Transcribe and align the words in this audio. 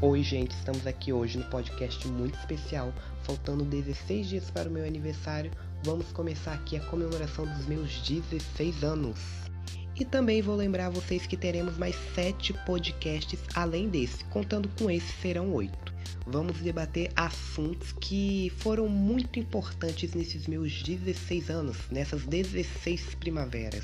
Oi, 0.00 0.22
gente, 0.22 0.52
estamos 0.52 0.86
aqui 0.86 1.12
hoje 1.12 1.38
no 1.38 1.44
podcast 1.46 2.06
muito 2.06 2.38
especial. 2.38 2.94
Faltando 3.24 3.64
16 3.64 4.28
dias 4.28 4.48
para 4.48 4.68
o 4.68 4.72
meu 4.72 4.84
aniversário, 4.84 5.50
vamos 5.82 6.12
começar 6.12 6.52
aqui 6.52 6.76
a 6.76 6.80
comemoração 6.82 7.44
dos 7.44 7.66
meus 7.66 7.98
16 8.08 8.84
anos. 8.84 9.18
E 9.98 10.04
também 10.04 10.40
vou 10.40 10.54
lembrar 10.54 10.88
vocês 10.90 11.26
que 11.26 11.36
teremos 11.36 11.76
mais 11.76 11.96
7 12.14 12.52
podcasts 12.64 13.40
além 13.56 13.88
desse, 13.88 14.24
contando 14.26 14.70
com 14.78 14.88
esse 14.88 15.10
serão 15.20 15.52
8. 15.52 15.92
Vamos 16.28 16.58
debater 16.58 17.10
assuntos 17.16 17.90
que 17.90 18.52
foram 18.58 18.88
muito 18.88 19.40
importantes 19.40 20.14
nesses 20.14 20.46
meus 20.46 20.80
16 20.80 21.50
anos, 21.50 21.76
nessas 21.90 22.22
16 22.22 23.16
primaveras. 23.16 23.82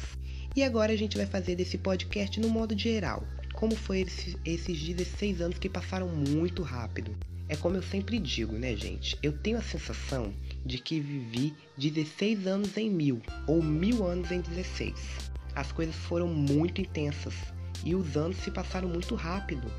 E 0.55 0.63
agora 0.63 0.93
a 0.93 0.97
gente 0.97 1.17
vai 1.17 1.27
fazer 1.27 1.57
desse 1.57 1.77
podcast 1.77 2.39
no 2.39 2.49
modo 2.49 2.79
geral 2.79 3.25
como 3.55 3.75
foi 3.77 4.01
esse, 4.01 4.37
esses 4.45 4.79
16 4.79 5.41
anos 5.41 5.59
que 5.59 5.69
passaram 5.69 6.09
muito 6.09 6.63
rápido. 6.63 7.17
É 7.49 7.57
como 7.57 7.77
eu 7.77 7.83
sempre 7.83 8.19
digo, 8.19 8.55
né, 8.59 8.75
gente? 8.75 9.19
Eu 9.23 9.33
tenho 9.33 9.59
a 9.59 9.63
sensação 9.63 10.35
de 10.65 10.79
que 10.79 11.01
vivi 11.01 11.55
16 11.77 12.47
anos 12.47 12.77
em 12.77 12.91
mil, 12.91 13.23
ou 13.47 13.63
mil 13.63 14.05
anos 14.05 14.31
em 14.31 14.41
16. 14.41 14.95
As 15.55 15.71
coisas 15.71 15.95
foram 15.95 16.27
muito 16.27 16.81
intensas 16.81 17.35
e 17.85 17.95
os 17.95 18.17
anos 18.17 18.37
se 18.39 18.51
passaram 18.51 18.89
muito 18.89 19.15
rápido. 19.15 19.71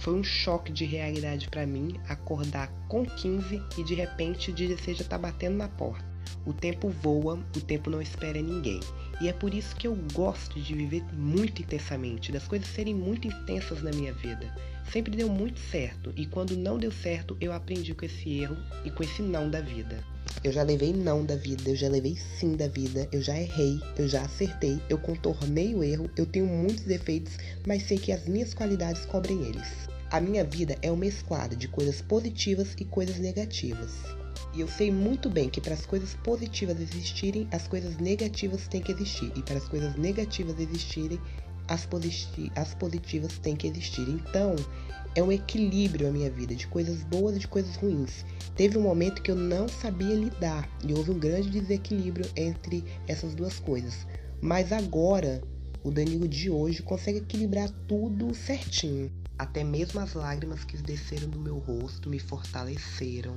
Foi 0.00 0.14
um 0.14 0.24
choque 0.24 0.72
de 0.72 0.84
realidade 0.84 1.48
para 1.48 1.66
mim 1.66 2.00
acordar 2.08 2.68
com 2.88 3.04
15 3.04 3.62
e 3.76 3.84
de 3.84 3.94
repente 3.94 4.50
o 4.50 4.54
16 4.54 4.98
já 4.98 5.04
tá 5.04 5.18
batendo 5.18 5.56
na 5.56 5.68
porta. 5.68 6.04
O 6.46 6.52
tempo 6.52 6.88
voa, 6.88 7.38
o 7.56 7.60
tempo 7.60 7.90
não 7.90 8.00
espera 8.00 8.40
ninguém. 8.40 8.80
E 9.22 9.28
é 9.28 9.32
por 9.32 9.54
isso 9.54 9.76
que 9.76 9.86
eu 9.86 9.96
gosto 10.12 10.60
de 10.60 10.74
viver 10.74 11.04
muito 11.14 11.62
intensamente, 11.62 12.32
das 12.32 12.48
coisas 12.48 12.66
serem 12.66 12.92
muito 12.92 13.28
intensas 13.28 13.80
na 13.80 13.92
minha 13.92 14.12
vida. 14.12 14.52
Sempre 14.90 15.16
deu 15.16 15.28
muito 15.28 15.60
certo, 15.60 16.12
e 16.16 16.26
quando 16.26 16.56
não 16.56 16.76
deu 16.76 16.90
certo, 16.90 17.36
eu 17.40 17.52
aprendi 17.52 17.94
com 17.94 18.04
esse 18.04 18.40
erro 18.40 18.56
e 18.84 18.90
com 18.90 19.04
esse 19.04 19.22
não 19.22 19.48
da 19.48 19.60
vida. 19.60 20.02
Eu 20.42 20.50
já 20.50 20.64
levei 20.64 20.92
não 20.92 21.24
da 21.24 21.36
vida, 21.36 21.70
eu 21.70 21.76
já 21.76 21.88
levei 21.88 22.16
sim 22.16 22.56
da 22.56 22.66
vida, 22.66 23.08
eu 23.12 23.22
já 23.22 23.38
errei, 23.38 23.80
eu 23.96 24.08
já 24.08 24.22
acertei, 24.22 24.82
eu 24.88 24.98
contornei 24.98 25.72
o 25.72 25.84
erro, 25.84 26.10
eu 26.16 26.26
tenho 26.26 26.46
muitos 26.46 26.82
defeitos, 26.82 27.34
mas 27.64 27.84
sei 27.84 27.98
que 27.98 28.10
as 28.10 28.26
minhas 28.26 28.52
qualidades 28.52 29.06
cobrem 29.06 29.40
eles. 29.44 29.88
A 30.10 30.20
minha 30.20 30.42
vida 30.42 30.76
é 30.82 30.90
um 30.90 30.96
mesclado 30.96 31.54
de 31.54 31.68
coisas 31.68 32.02
positivas 32.02 32.74
e 32.76 32.84
coisas 32.84 33.20
negativas. 33.20 34.21
E 34.54 34.60
eu 34.60 34.68
sei 34.68 34.90
muito 34.90 35.30
bem 35.30 35.48
que 35.48 35.60
para 35.60 35.74
as 35.74 35.86
coisas 35.86 36.14
positivas 36.22 36.78
existirem, 36.78 37.48
as 37.50 37.66
coisas 37.66 37.96
negativas 37.96 38.68
têm 38.68 38.82
que 38.82 38.92
existir. 38.92 39.32
E 39.34 39.42
para 39.42 39.56
as 39.56 39.68
coisas 39.68 39.96
negativas 39.96 40.60
existirem, 40.60 41.18
as, 41.68 41.86
positi 41.86 42.52
as 42.54 42.74
positivas 42.74 43.38
têm 43.38 43.56
que 43.56 43.66
existir. 43.66 44.06
Então, 44.08 44.54
é 45.14 45.22
um 45.22 45.32
equilíbrio 45.32 46.08
a 46.08 46.10
minha 46.10 46.30
vida, 46.30 46.54
de 46.54 46.66
coisas 46.66 47.02
boas 47.04 47.36
e 47.36 47.40
de 47.40 47.48
coisas 47.48 47.76
ruins. 47.76 48.24
Teve 48.54 48.76
um 48.76 48.82
momento 48.82 49.22
que 49.22 49.30
eu 49.30 49.36
não 49.36 49.68
sabia 49.68 50.14
lidar 50.14 50.68
e 50.86 50.92
houve 50.92 51.10
um 51.10 51.18
grande 51.18 51.48
desequilíbrio 51.48 52.28
entre 52.36 52.84
essas 53.06 53.34
duas 53.34 53.58
coisas. 53.58 54.06
Mas 54.40 54.72
agora, 54.72 55.42
o 55.82 55.90
Danilo 55.90 56.28
de 56.28 56.50
hoje 56.50 56.82
consegue 56.82 57.18
equilibrar 57.18 57.70
tudo 57.86 58.34
certinho. 58.34 59.10
Até 59.38 59.64
mesmo 59.64 59.98
as 60.00 60.14
lágrimas 60.14 60.62
que 60.64 60.76
desceram 60.76 61.28
do 61.28 61.38
meu 61.38 61.58
rosto 61.58 62.08
me 62.08 62.18
fortaleceram, 62.18 63.36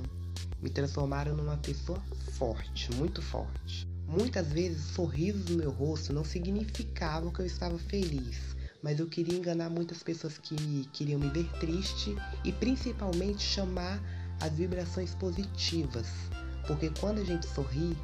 me 0.60 0.70
transformaram 0.70 1.36
numa 1.36 1.56
pessoa 1.58 2.00
forte, 2.32 2.92
muito 2.94 3.22
forte. 3.22 3.86
Muitas 4.08 4.48
vezes, 4.48 4.82
sorrisos 4.94 5.50
no 5.50 5.56
meu 5.56 5.70
rosto 5.70 6.12
não 6.12 6.24
significavam 6.24 7.32
que 7.32 7.40
eu 7.40 7.46
estava 7.46 7.78
feliz, 7.78 8.56
mas 8.82 9.00
eu 9.00 9.06
queria 9.06 9.36
enganar 9.36 9.68
muitas 9.68 10.02
pessoas 10.02 10.38
que 10.38 10.88
queriam 10.92 11.18
me 11.18 11.28
ver 11.28 11.48
triste 11.58 12.14
e 12.44 12.52
principalmente 12.52 13.42
chamar 13.42 14.00
as 14.40 14.52
vibrações 14.52 15.14
positivas, 15.14 16.06
porque 16.66 16.90
quando 17.00 17.20
a 17.20 17.24
gente 17.24 17.46
sorri, 17.46 17.96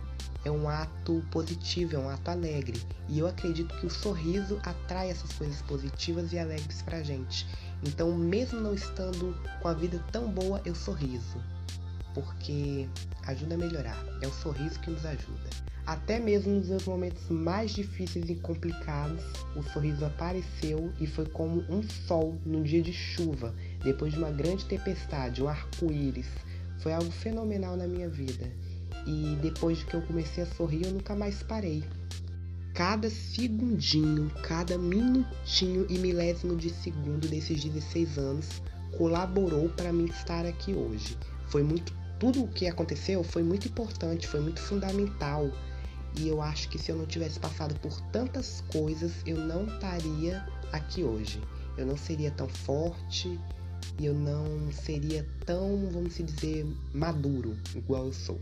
é 0.45 0.51
um 0.51 0.69
ato 0.69 1.23
positivo, 1.31 1.95
é 1.95 1.99
um 1.99 2.09
ato 2.09 2.31
alegre. 2.31 2.81
E 3.09 3.19
eu 3.19 3.29
acredito 3.29 3.77
que 3.79 3.87
o 3.87 3.91
sorriso 3.91 4.59
atrai 4.65 5.11
essas 5.11 5.33
coisas 5.35 5.63
positivas 5.63 6.33
e 6.33 6.39
alegres 6.39 6.83
pra 6.83 7.03
gente. 7.03 7.47
Então, 7.85 8.17
mesmo 8.17 8.61
não 8.61 8.75
estando 8.75 9.37
com 9.61 9.69
a 9.69 9.75
vida 9.75 10.05
tão 10.11 10.29
boa, 10.29 10.61
eu 10.65 10.75
sorriso 10.75 11.41
porque 12.15 12.89
ajuda 13.27 13.55
a 13.55 13.59
melhorar. 13.59 14.05
É 14.21 14.27
o 14.27 14.33
sorriso 14.33 14.79
que 14.81 14.91
nos 14.91 15.05
ajuda. 15.05 15.73
Até 15.85 16.21
mesmo 16.21 16.53
nos 16.53 16.85
momentos 16.87 17.29
mais 17.29 17.73
difíceis 17.73 18.31
e 18.31 18.37
complicados, 18.37 19.21
o 19.57 19.63
sorriso 19.63 20.05
apareceu 20.05 20.93
e 21.01 21.09
foi 21.09 21.27
como 21.27 21.61
um 21.69 21.83
sol 21.83 22.39
num 22.47 22.63
dia 22.63 22.81
de 22.81 22.93
chuva, 22.93 23.53
depois 23.83 24.13
de 24.13 24.19
uma 24.19 24.31
grande 24.31 24.65
tempestade, 24.67 25.43
um 25.43 25.49
arco-íris. 25.49 26.29
Foi 26.79 26.93
algo 26.93 27.11
fenomenal 27.11 27.77
na 27.77 27.89
minha 27.89 28.09
vida. 28.09 28.49
E 29.07 29.37
depois 29.43 29.79
de 29.79 29.87
que 29.87 29.95
eu 29.95 30.03
comecei 30.03 30.45
a 30.45 30.47
sorrir, 30.47 30.85
eu 30.85 30.93
nunca 30.93 31.17
mais 31.17 31.43
parei. 31.43 31.83
Cada 32.75 33.11
segundinho, 33.11 34.31
cada 34.43 34.79
minutinho 34.79 35.85
e 35.91 35.99
milésimo 35.99 36.57
de 36.57 36.71
segundo 36.71 37.29
desses 37.29 37.63
16 37.63 38.19
anos 38.19 38.63
colaborou 38.97 39.69
para 39.71 39.93
mim 39.93 40.05
estar 40.05 40.47
aqui 40.47 40.73
hoje. 40.73 41.17
Foi 41.49 41.63
muito 41.63 41.93
tudo 42.23 42.45
o 42.45 42.47
que 42.47 42.69
aconteceu 42.69 43.25
foi 43.25 43.43
muito 43.43 43.67
importante, 43.67 44.29
foi 44.29 44.39
muito 44.39 44.61
fundamental. 44.61 45.51
E 46.17 46.29
eu 46.29 46.41
acho 46.41 46.69
que 46.69 46.79
se 46.79 46.93
eu 46.93 46.97
não 46.97 47.05
tivesse 47.05 47.41
passado 47.41 47.75
por 47.81 48.01
tantas 48.13 48.63
coisas, 48.69 49.11
eu 49.27 49.37
não 49.39 49.67
estaria 49.67 50.47
aqui 50.71 51.03
hoje. 51.03 51.43
Eu 51.77 51.85
não 51.85 51.97
seria 51.97 52.31
tão 52.31 52.47
forte 52.47 53.41
e 53.99 54.07
eu 54.07 54.15
não 54.15 54.71
seria 54.71 55.27
tão, 55.45 55.91
vamos 55.91 56.15
dizer, 56.17 56.65
maduro 56.95 57.57
igual 57.75 58.07
eu 58.07 58.13
sou. 58.13 58.41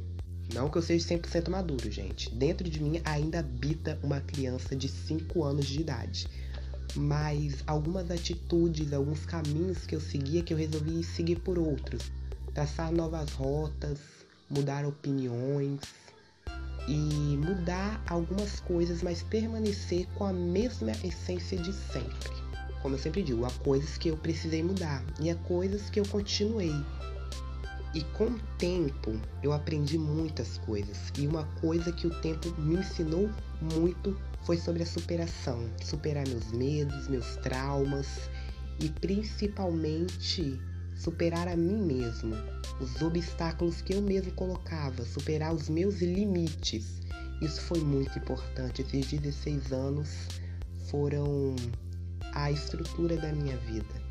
Não 0.52 0.68
que 0.68 0.76
eu 0.76 0.82
seja 0.82 1.16
100% 1.16 1.48
maduro, 1.48 1.90
gente. 1.90 2.28
Dentro 2.34 2.68
de 2.68 2.82
mim 2.82 3.00
ainda 3.02 3.38
habita 3.38 3.98
uma 4.02 4.20
criança 4.20 4.76
de 4.76 4.88
5 4.88 5.42
anos 5.42 5.64
de 5.64 5.80
idade. 5.80 6.26
Mas 6.94 7.64
algumas 7.66 8.10
atitudes, 8.10 8.92
alguns 8.92 9.24
caminhos 9.24 9.86
que 9.86 9.94
eu 9.94 10.00
seguia 10.02 10.42
que 10.42 10.52
eu 10.52 10.58
resolvi 10.58 11.02
seguir 11.02 11.36
por 11.36 11.58
outros 11.58 12.19
traçar 12.60 12.92
novas 12.92 13.32
rotas, 13.32 13.98
mudar 14.50 14.84
opiniões 14.84 15.80
e 16.86 17.38
mudar 17.38 18.02
algumas 18.06 18.60
coisas, 18.60 19.02
mas 19.02 19.22
permanecer 19.22 20.06
com 20.14 20.26
a 20.26 20.32
mesma 20.32 20.90
essência 21.02 21.56
de 21.56 21.72
sempre. 21.72 22.30
Como 22.82 22.96
eu 22.96 22.98
sempre 22.98 23.22
digo, 23.22 23.46
há 23.46 23.50
coisas 23.50 23.96
que 23.96 24.08
eu 24.08 24.16
precisei 24.18 24.62
mudar 24.62 25.02
e 25.18 25.30
há 25.30 25.34
coisas 25.36 25.88
que 25.88 26.00
eu 26.00 26.06
continuei. 26.08 26.74
E 27.94 28.02
com 28.12 28.26
o 28.26 28.40
tempo 28.58 29.18
eu 29.42 29.54
aprendi 29.54 29.96
muitas 29.96 30.58
coisas. 30.58 31.10
E 31.18 31.26
uma 31.26 31.44
coisa 31.62 31.90
que 31.90 32.06
o 32.06 32.20
tempo 32.20 32.50
me 32.60 32.74
ensinou 32.74 33.30
muito 33.74 34.14
foi 34.44 34.58
sobre 34.58 34.82
a 34.82 34.86
superação. 34.86 35.66
Superar 35.82 36.28
meus 36.28 36.52
medos, 36.52 37.08
meus 37.08 37.36
traumas 37.36 38.28
e 38.78 38.90
principalmente 38.90 40.60
superar 41.00 41.48
a 41.48 41.56
mim 41.56 41.80
mesmo, 41.80 42.34
os 42.78 43.00
obstáculos 43.00 43.80
que 43.80 43.94
eu 43.94 44.02
mesmo 44.02 44.32
colocava, 44.32 45.02
superar 45.04 45.54
os 45.54 45.68
meus 45.68 46.00
limites. 46.02 47.00
Isso 47.40 47.62
foi 47.62 47.80
muito 47.80 48.18
importante. 48.18 48.82
Esses 48.82 49.06
16 49.06 49.72
anos 49.72 50.10
foram 50.90 51.56
a 52.34 52.50
estrutura 52.50 53.16
da 53.16 53.32
minha 53.32 53.56
vida. 53.58 54.10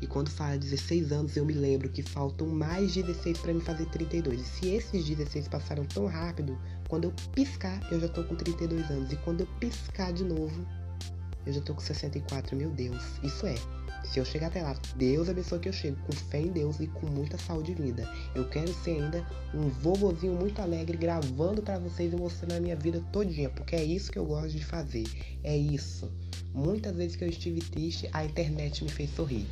E 0.00 0.06
quando 0.06 0.30
fala 0.30 0.56
16 0.56 1.10
anos, 1.10 1.36
eu 1.36 1.44
me 1.44 1.54
lembro 1.54 1.88
que 1.88 2.02
faltam 2.02 2.46
mais 2.46 2.94
16 2.94 3.38
para 3.38 3.52
me 3.52 3.60
fazer 3.60 3.86
32. 3.86 4.40
E 4.40 4.44
se 4.44 4.68
esses 4.68 5.04
16 5.04 5.48
passaram 5.48 5.84
tão 5.86 6.06
rápido, 6.06 6.56
quando 6.88 7.04
eu 7.04 7.12
piscar, 7.32 7.80
eu 7.92 7.98
já 7.98 8.08
tô 8.08 8.22
com 8.22 8.36
32 8.36 8.88
anos. 8.90 9.10
E 9.10 9.16
quando 9.16 9.40
eu 9.40 9.46
piscar 9.58 10.12
de 10.12 10.22
novo, 10.22 10.64
eu 11.44 11.52
já 11.52 11.60
tô 11.60 11.74
com 11.74 11.80
64. 11.80 12.56
Meu 12.56 12.70
Deus, 12.70 13.02
isso 13.24 13.44
é 13.44 13.56
se 14.10 14.18
eu 14.18 14.24
chegar 14.24 14.46
até 14.46 14.62
lá, 14.62 14.74
Deus 14.96 15.28
abençoe 15.28 15.58
que 15.58 15.68
eu 15.68 15.72
chego 15.72 15.96
com 16.06 16.12
fé 16.12 16.40
em 16.40 16.48
Deus 16.48 16.80
e 16.80 16.86
com 16.86 17.06
muita 17.06 17.36
saúde 17.36 17.72
e 17.72 17.74
vida. 17.74 18.08
Eu 18.34 18.48
quero 18.48 18.72
ser 18.82 18.92
ainda 18.92 19.26
um 19.54 19.68
vovozinho 19.68 20.34
muito 20.34 20.60
alegre 20.60 20.96
gravando 20.96 21.62
para 21.62 21.78
vocês 21.78 22.12
e 22.12 22.16
mostrando 22.16 22.52
a 22.52 22.60
minha 22.60 22.76
vida 22.76 23.02
todinha, 23.12 23.50
porque 23.50 23.76
é 23.76 23.84
isso 23.84 24.10
que 24.10 24.18
eu 24.18 24.24
gosto 24.24 24.50
de 24.50 24.64
fazer. 24.64 25.04
É 25.44 25.56
isso. 25.56 26.10
Muitas 26.54 26.96
vezes 26.96 27.16
que 27.16 27.24
eu 27.24 27.28
estive 27.28 27.60
triste, 27.60 28.08
a 28.12 28.24
internet 28.24 28.82
me 28.82 28.90
fez 28.90 29.10
sorrir. 29.10 29.46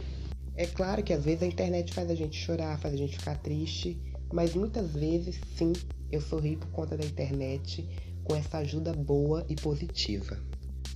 É 0.56 0.66
claro 0.66 1.02
que 1.02 1.12
às 1.12 1.24
vezes 1.24 1.42
a 1.42 1.46
internet 1.46 1.92
faz 1.92 2.10
a 2.10 2.14
gente 2.14 2.38
chorar, 2.38 2.78
faz 2.78 2.94
a 2.94 2.96
gente 2.96 3.18
ficar 3.18 3.36
triste, 3.36 3.98
mas 4.32 4.54
muitas 4.54 4.94
vezes 4.94 5.38
sim, 5.54 5.74
eu 6.10 6.20
sorri 6.20 6.56
por 6.56 6.68
conta 6.68 6.96
da 6.96 7.04
internet 7.04 7.86
com 8.24 8.34
essa 8.34 8.58
ajuda 8.58 8.94
boa 8.94 9.44
e 9.50 9.54
positiva. 9.54 10.38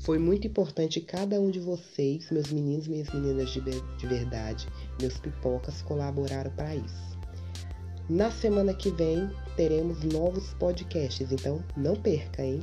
Foi 0.01 0.19
muito 0.19 0.47
importante 0.47 0.99
cada 1.01 1.39
um 1.39 1.51
de 1.51 1.61
vocês, 1.61 2.31
meus 2.31 2.51
meninos 2.51 2.89
minhas 2.89 3.11
meninas 3.11 3.51
de, 3.51 3.61
de 3.61 4.07
verdade, 4.07 4.67
meus 4.99 5.19
pipocas, 5.19 5.83
colaboraram 5.83 6.51
para 6.53 6.75
isso. 6.75 7.19
Na 8.09 8.31
semana 8.31 8.73
que 8.73 8.91
vem 8.91 9.31
teremos 9.57 10.03
novos 10.03 10.55
podcasts, 10.55 11.31
então 11.31 11.63
não 11.77 11.95
perca, 11.95 12.43
hein? 12.43 12.63